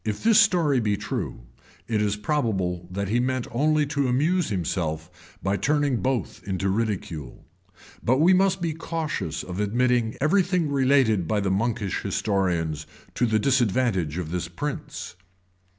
[]If 0.03 0.23
this 0.23 0.39
story 0.39 0.79
be 0.79 0.97
true, 0.97 1.41
it 1.87 2.01
is 2.01 2.15
probable 2.15 2.87
that 2.89 3.09
he 3.09 3.19
meant 3.19 3.45
only 3.51 3.85
to 3.85 4.07
amuse 4.07 4.49
himself 4.49 5.37
by 5.43 5.57
turning 5.57 6.01
both 6.01 6.41
into 6.43 6.69
ridicule; 6.69 7.45
but 8.03 8.17
we 8.17 8.33
must 8.33 8.63
be 8.63 8.73
cautious 8.73 9.43
of 9.43 9.59
admitting 9.59 10.17
every 10.19 10.41
thing 10.41 10.71
related 10.71 11.27
by 11.27 11.39
the 11.39 11.51
monkish 11.51 12.01
historians 12.01 12.87
to 13.13 13.27
the 13.27 13.37
disadvantage 13.37 14.17
of 14.17 14.31
this 14.31 14.47
prince. 14.47 15.15